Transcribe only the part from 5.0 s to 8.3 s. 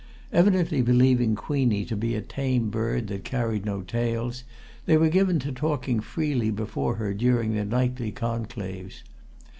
given to talking freely before her during their nightly